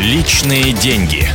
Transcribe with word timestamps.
Личные 0.00 0.74
деньги. 0.74 1.26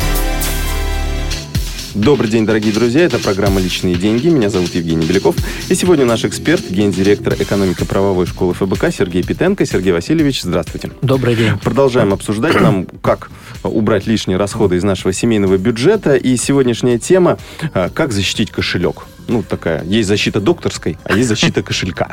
Добрый 1.94 2.30
день, 2.30 2.46
дорогие 2.46 2.72
друзья. 2.72 3.02
Это 3.02 3.20
программа 3.20 3.60
«Личные 3.60 3.96
деньги». 3.96 4.30
Меня 4.30 4.50
зовут 4.50 4.74
Евгений 4.74 5.06
Беляков. 5.06 5.36
И 5.70 5.76
сегодня 5.76 6.06
наш 6.06 6.24
эксперт, 6.24 6.70
гендиректор 6.70 7.34
экономико-правовой 7.34 8.26
школы 8.26 8.54
ФБК 8.54 8.90
Сергей 8.90 9.22
Питенко. 9.22 9.66
Сергей 9.66 9.92
Васильевич, 9.92 10.44
здравствуйте. 10.44 10.92
Добрый 11.02 11.36
день. 11.36 11.58
Продолжаем 11.62 12.14
обсуждать 12.14 12.56
нам, 12.62 12.86
как 13.02 13.32
убрать 13.64 14.08
лишние 14.08 14.38
расходы 14.38 14.78
из 14.78 14.84
нашего 14.84 15.12
семейного 15.12 15.58
бюджета. 15.58 16.16
И 16.16 16.38
сегодняшняя 16.38 16.98
тема– 16.98 17.38
как 17.74 18.14
защитить 18.14 18.50
кошелек. 18.50 19.04
Ну, 19.28 19.44
такая, 19.44 19.84
есть 19.84 20.08
защита 20.08 20.40
докторской, 20.40 20.98
а 21.04 21.14
есть 21.16 21.30
защита 21.30 21.64
кошелька. 21.64 22.10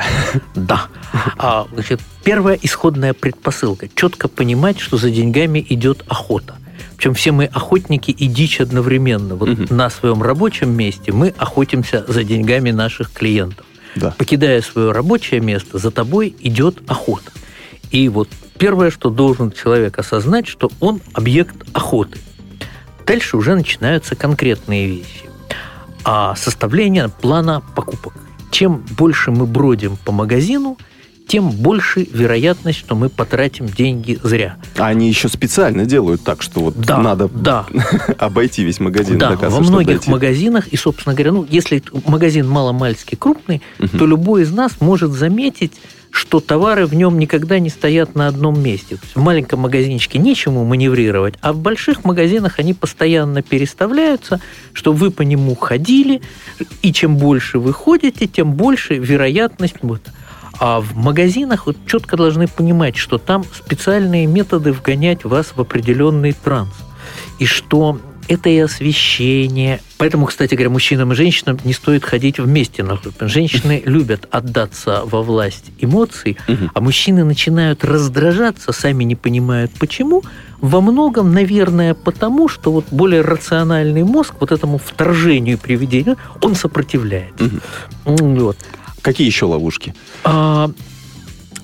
Да. 0.55 0.87
А, 1.37 1.67
значит, 1.73 2.01
первая 2.23 2.57
исходная 2.61 3.13
предпосылка– 3.13 3.87
четко 3.95 4.27
понимать, 4.27 4.79
что 4.79 4.97
за 4.97 5.09
деньгами 5.09 5.65
идет 5.69 6.03
охота. 6.07 6.55
Причем 6.97 7.13
все 7.15 7.31
мы 7.31 7.45
охотники 7.45 8.11
и 8.11 8.27
дичь 8.27 8.61
одновременно. 8.61 9.35
Вот 9.35 9.49
угу. 9.49 9.73
на 9.73 9.89
своем 9.89 10.21
рабочем 10.21 10.71
месте 10.71 11.11
мы 11.11 11.33
охотимся 11.37 12.05
за 12.07 12.23
деньгами 12.23 12.71
наших 12.71 13.11
клиентов. 13.11 13.65
Да. 13.95 14.13
Покидая 14.17 14.61
свое 14.61 14.91
рабочее 14.91 15.41
место, 15.41 15.77
за 15.77 15.91
тобой 15.91 16.35
идет 16.39 16.79
охота. 16.87 17.31
И 17.89 18.07
вот 18.07 18.29
первое, 18.57 18.91
что 18.91 19.09
должен 19.09 19.51
человек 19.51 19.99
осознать, 19.99 20.47
что 20.47 20.71
он 20.79 21.01
объект 21.13 21.55
охоты. 21.73 22.19
Дальше 23.05 23.35
уже 23.35 23.55
начинаются 23.55 24.15
конкретные 24.15 24.87
вещи. 24.87 25.30
А 26.03 26.35
составление 26.35 27.09
плана 27.09 27.61
покупок. 27.75 28.13
Чем 28.51 28.83
больше 28.97 29.31
мы 29.31 29.45
бродим 29.45 29.97
по 30.03 30.11
магазину– 30.11 30.77
тем 31.31 31.49
больше 31.49 32.05
вероятность, 32.11 32.79
что 32.79 32.93
мы 32.93 33.07
потратим 33.07 33.67
деньги 33.67 34.19
зря. 34.21 34.57
А 34.77 34.87
они 34.87 35.07
еще 35.07 35.29
специально 35.29 35.85
делают 35.85 36.25
так, 36.25 36.41
что 36.41 36.59
вот 36.59 36.77
да, 36.77 36.97
надо 36.97 37.29
да. 37.29 37.65
обойти 38.17 38.65
весь 38.65 38.81
магазин. 38.81 39.17
Да, 39.17 39.37
во 39.37 39.61
многих 39.61 40.07
магазинах, 40.07 40.67
и, 40.67 40.75
собственно 40.75 41.15
говоря, 41.15 41.31
ну, 41.31 41.47
если 41.49 41.81
магазин 42.05 42.49
маломальски 42.49 43.15
крупный, 43.15 43.61
угу. 43.79 43.97
то 43.97 44.05
любой 44.05 44.41
из 44.41 44.51
нас 44.51 44.73
может 44.81 45.11
заметить, 45.11 45.71
что 46.21 46.39
товары 46.39 46.85
в 46.85 46.93
нем 46.93 47.17
никогда 47.17 47.57
не 47.57 47.69
стоят 47.69 48.13
на 48.13 48.27
одном 48.27 48.61
месте. 48.61 48.99
В 49.15 49.19
маленьком 49.19 49.61
магазинчике 49.61 50.19
нечему 50.19 50.63
маневрировать, 50.63 51.33
а 51.41 51.51
в 51.51 51.57
больших 51.57 52.05
магазинах 52.05 52.59
они 52.59 52.75
постоянно 52.75 53.41
переставляются, 53.41 54.39
чтобы 54.71 54.99
вы 54.99 55.09
по 55.09 55.23
нему 55.23 55.55
ходили, 55.55 56.21
и 56.83 56.93
чем 56.93 57.17
больше 57.17 57.57
вы 57.57 57.73
ходите, 57.73 58.27
тем 58.27 58.53
больше 58.53 58.97
вероятность... 58.97 59.77
Вот, 59.81 60.01
а 60.59 60.79
в 60.79 60.95
магазинах 60.95 61.65
вот 61.65 61.75
четко 61.87 62.17
должны 62.17 62.47
понимать, 62.47 62.97
что 62.97 63.17
там 63.17 63.43
специальные 63.43 64.27
методы 64.27 64.73
вгонять 64.73 65.23
вас 65.23 65.53
в 65.55 65.59
определенный 65.59 66.33
транс. 66.33 66.69
И 67.39 67.47
что 67.47 67.99
это 68.31 68.49
и 68.49 68.59
освещение. 68.59 69.81
Поэтому, 69.97 70.25
кстати 70.25 70.55
говоря, 70.55 70.69
мужчинам 70.69 71.11
и 71.11 71.15
женщинам 71.15 71.59
не 71.65 71.73
стоит 71.73 72.05
ходить 72.05 72.39
вместе 72.39 72.81
на 72.81 72.95
группы. 72.95 73.27
Женщины 73.27 73.83
любят 73.85 74.27
отдаться 74.31 75.01
во 75.03 75.21
власть 75.21 75.65
эмоций, 75.79 76.37
а 76.73 76.79
мужчины 76.79 77.25
начинают 77.25 77.83
раздражаться, 77.83 78.71
сами 78.71 79.03
не 79.03 79.15
понимают 79.15 79.71
почему. 79.77 80.23
Во 80.61 80.79
многом, 80.79 81.33
наверное, 81.33 81.93
потому, 81.93 82.47
что 82.47 82.71
вот 82.71 82.85
более 82.91 83.21
рациональный 83.21 84.03
мозг 84.03 84.35
вот 84.39 84.53
этому 84.53 84.77
вторжению 84.77 85.57
приведению, 85.57 86.15
он 86.41 86.55
сопротивляется. 86.55 87.49
Вот. 88.05 88.57
Какие 89.01 89.27
еще 89.27 89.45
ловушки? 89.45 89.93
А, 90.23 90.71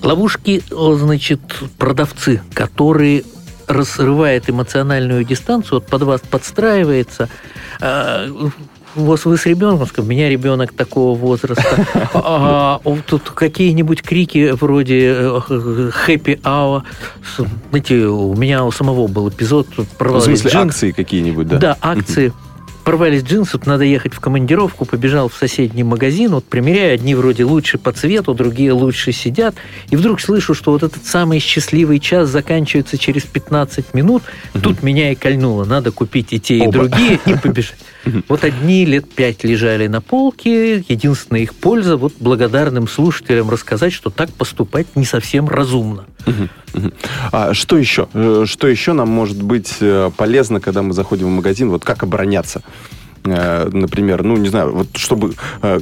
ловушки, 0.02 0.64
значит, 0.70 1.40
продавцы, 1.78 2.42
которые 2.54 3.24
разрывает 3.68 4.50
эмоциональную 4.50 5.24
дистанцию, 5.24 5.80
вот 5.80 5.88
под 5.88 6.04
вас 6.04 6.22
подстраивается. 6.22 7.30
А, 7.82 8.28
вот 8.96 9.26
вы 9.26 9.38
с 9.38 9.46
ребенком, 9.46 9.88
у 9.98 10.02
меня 10.04 10.28
ребенок 10.28 10.74
такого 10.74 11.18
возраста, 11.18 11.86
а, 12.14 12.82
а 12.84 12.98
тут 13.06 13.30
какие-нибудь 13.30 14.02
крики 14.02 14.52
вроде 14.60 15.12
happy 15.12 16.42
hour. 16.42 16.84
Знаете, 17.70 18.06
у 18.08 18.34
меня 18.36 18.66
у 18.66 18.72
самого 18.72 19.08
был 19.08 19.30
эпизод. 19.30 19.68
В 20.00 20.22
смысле, 20.22 20.52
акции 20.54 20.92
какие-нибудь, 20.92 21.48
да? 21.48 21.58
Да, 21.58 21.78
акции 21.82 22.34
порвались 22.88 23.22
джинсы, 23.22 23.60
надо 23.66 23.84
ехать 23.84 24.14
в 24.14 24.22
командировку, 24.22 24.86
побежал 24.86 25.28
в 25.28 25.36
соседний 25.36 25.84
магазин, 25.84 26.32
вот 26.32 26.46
примеряю, 26.46 26.94
одни 26.94 27.16
вроде 27.16 27.44
лучше 27.44 27.78
по 27.78 27.92
цвету, 27.92 28.34
другие 28.34 28.72
лучше 28.72 29.12
сидят, 29.12 29.56
и 29.90 29.98
вдруг 29.98 30.22
слышу, 30.22 30.54
что 30.54 30.72
вот 30.72 30.84
этот 30.84 31.06
самый 31.06 31.40
счастливый 31.40 32.00
час 32.00 32.30
заканчивается 32.30 32.98
через 32.98 33.24
15 33.24 33.94
минут, 33.94 34.24
угу. 34.54 34.62
тут 34.62 34.84
меня 34.84 35.12
и 35.12 35.16
кольнуло, 35.16 35.66
надо 35.66 35.92
купить 35.92 36.32
и 36.32 36.40
те, 36.40 36.60
и 36.60 36.62
Оба. 36.62 36.72
другие, 36.72 37.20
и 37.26 37.36
побежать. 37.44 37.76
Вот 38.30 38.46
одни 38.46 38.86
лет 38.86 39.12
пять 39.12 39.44
лежали 39.44 39.88
на 39.88 40.00
полке, 40.00 40.78
единственная 40.78 41.42
их 41.42 41.54
польза 41.56 41.98
вот 41.98 42.14
благодарным 42.22 42.88
слушателям 42.88 43.50
рассказать, 43.50 43.92
что 43.92 44.10
так 44.10 44.30
поступать 44.32 44.96
не 44.96 45.04
совсем 45.04 45.50
разумно. 45.50 46.06
А 47.32 47.54
что 47.54 47.78
еще? 47.78 48.08
Э, 48.14 48.44
что 48.46 48.68
еще 48.68 48.94
нам 48.94 49.10
может 49.10 49.42
быть 49.42 49.78
э, 49.80 50.12
полезно, 50.16 50.60
когда 50.60 50.82
мы 50.82 50.94
заходим 50.94 51.28
в 51.28 51.32
магазин? 51.32 51.70
Вот 51.70 51.84
как 51.84 52.04
обороняться? 52.04 52.62
Э, 53.32 53.70
например, 53.72 54.24
ну, 54.24 54.38
не 54.38 54.50
знаю, 54.50 54.74
вот 54.74 54.88
чтобы 54.96 55.34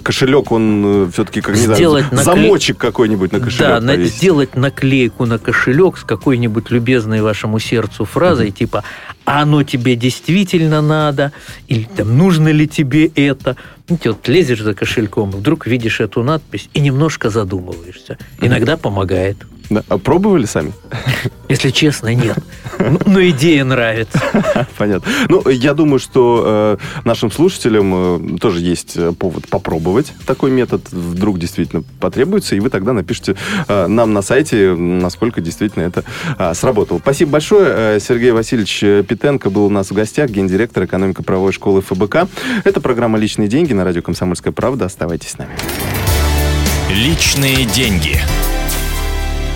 кошелек, 0.04 0.52
он 0.52 1.10
все-таки, 1.12 1.42
как, 1.42 1.56
не 1.56 1.62
сделать 1.62 2.06
знаю, 2.06 2.26
наклей... 2.26 2.44
замочек 2.44 2.78
какой-нибудь 2.78 3.32
на 3.32 3.40
кошелек 3.40 3.82
Да, 3.82 3.82
повесить. 3.82 4.16
сделать 4.16 4.56
наклейку 4.56 5.26
на 5.26 5.40
кошелек 5.40 5.98
с 5.98 6.04
какой-нибудь 6.04 6.72
любезной 6.72 7.22
вашему 7.22 7.60
сердцу 7.60 8.06
фразой, 8.06 8.50
mm-hmm. 8.50 8.52
типа 8.52 8.84
а 9.26 9.42
оно 9.42 9.64
тебе 9.64 9.96
действительно 9.96 10.82
надо, 10.82 11.32
или 11.68 11.84
там, 11.84 12.18
нужно 12.18 12.50
ли 12.50 12.68
тебе 12.68 13.08
это. 13.08 13.58
Знаете, 13.88 14.12
вот 14.12 14.28
лезешь 14.28 14.62
за 14.62 14.74
кошельком, 14.74 15.32
вдруг 15.32 15.68
видишь 15.68 16.00
эту 16.00 16.24
надпись 16.24 16.70
и 16.74 16.80
немножко 16.80 17.30
задумываешься. 17.30 18.18
Иногда 18.40 18.78
помогает. 18.78 19.38
Да. 19.70 19.84
А 19.88 19.98
пробовали 19.98 20.46
сами? 20.46 20.74
Если 21.50 21.72
честно, 21.72 22.14
нет. 22.14 22.38
Но 22.92 23.00
ну, 23.06 23.30
идея 23.30 23.64
нравится. 23.64 24.22
Понятно. 24.78 25.12
Ну, 25.30 25.48
я 25.50 25.74
думаю, 25.74 26.00
что 26.00 26.78
э, 26.78 27.02
нашим 27.04 27.32
слушателям 27.32 28.36
э, 28.36 28.38
тоже 28.40 28.60
есть 28.60 28.96
э, 28.96 29.12
повод 29.14 29.48
попробовать 29.48 30.14
такой 30.26 30.52
метод. 30.52 30.90
Вдруг 30.92 31.40
действительно 31.40 31.84
потребуется, 32.00 32.56
и 32.56 32.60
вы 32.60 32.70
тогда 32.70 32.94
напишите 32.94 33.36
э, 33.68 33.88
нам 33.88 34.14
на 34.14 34.22
сайте, 34.22 34.76
насколько 34.76 35.42
действительно 35.42 35.84
это 35.84 36.04
э, 36.38 36.54
сработало. 36.54 37.00
Спасибо 37.00 37.32
большое. 37.32 38.00
Сергей 38.00 38.32
Васильевич 38.32 38.80
Питенко 39.08 39.50
был 39.50 39.66
у 39.66 39.70
нас 39.70 39.92
в 39.92 39.94
гостях, 39.94 40.30
гендиректор 40.30 40.86
экономико-правовой 40.86 41.52
школы 41.52 41.82
ФБК. 41.82 42.28
Это 42.64 42.82
программа 42.82 43.18
«Личные 43.18 43.48
деньги» 43.48 43.74
на 43.74 43.84
радио 43.84 44.02
«Комсомольская 44.02 44.54
правда». 44.54 44.86
Оставайтесь 44.86 45.32
с 45.32 45.38
нами. 45.38 45.52
Личные 46.90 47.66
деньги. 47.66 48.20